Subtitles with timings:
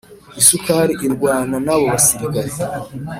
[0.39, 2.77] Isukari irwana nabobasirikare